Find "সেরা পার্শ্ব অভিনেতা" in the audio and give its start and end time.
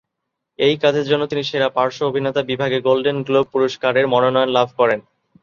1.43-2.41